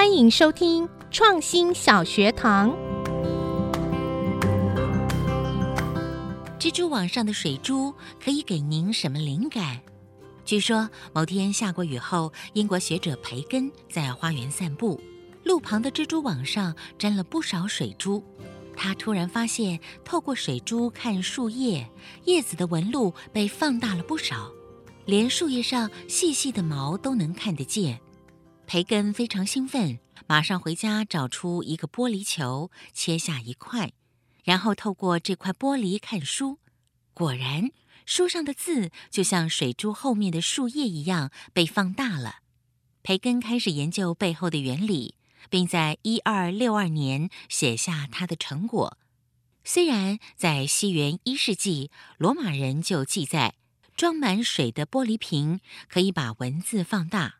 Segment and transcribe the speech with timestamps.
[0.00, 2.74] 欢迎收听创新小学堂。
[6.58, 9.78] 蜘蛛网上的水珠可以给您什么灵感？
[10.46, 14.98] 据说某天下过雨后，英国学者培根在花园散步，
[15.44, 18.24] 路旁的蜘蛛网上沾了不少水珠。
[18.74, 21.86] 他突然发现，透过水珠看树叶，
[22.24, 24.50] 叶子的纹路被放大了不少，
[25.04, 28.00] 连树叶上细细的毛都能看得见。
[28.72, 29.98] 培根非常兴奋，
[30.28, 33.90] 马上回家找出一个玻璃球，切下一块，
[34.44, 36.60] 然后透过这块玻璃看书。
[37.12, 37.72] 果然，
[38.06, 42.42] 书上的字就像水珠后面的树叶一样被放大了。
[43.02, 45.16] 培根开始研究背后的原理，
[45.48, 48.98] 并在一二六二年写下他的成果。
[49.64, 53.56] 虽然在西元一世纪，罗马人就记载，
[53.96, 55.58] 装满水的玻璃瓶
[55.88, 57.39] 可以把文字放大。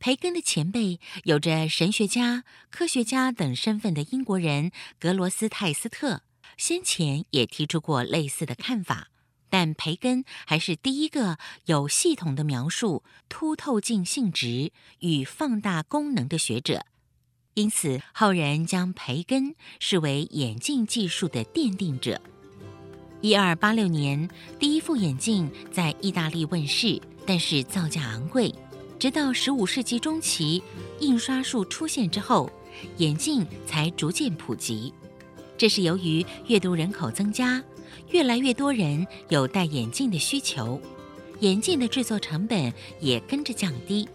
[0.00, 6.22] 培根的前辈，有着神学家、科学家等身份的英国人格罗斯泰斯特，
[6.56, 9.08] 先前也提出过类似的看法，
[9.50, 16.86] 但培根还是第一个有系统的描述凸透镜性质与放大功能的学者，
[17.54, 22.20] 因此后人将培根视为眼镜技术的奠定者。
[23.20, 24.28] 一二八六年，
[24.60, 28.54] 第一副眼镜在意大利问世，但是造价昂贵。
[28.98, 30.60] 直到十五世纪中期，
[30.98, 32.50] 印刷术出现之后，
[32.96, 34.92] 眼镜才逐渐普及。
[35.56, 37.62] 这是由于阅读人口增加，
[38.10, 40.80] 越来越多人有戴眼镜的需求，
[41.38, 44.08] 眼镜的制作成本也跟着降低。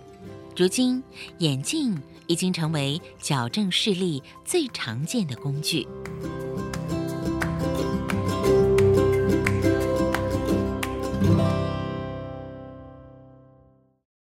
[0.55, 1.01] 如今，
[1.37, 5.87] 眼镜已经成为矫正视力最常见的工具。